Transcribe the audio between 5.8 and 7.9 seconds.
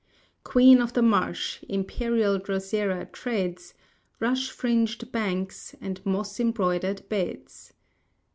moss embroidered beds.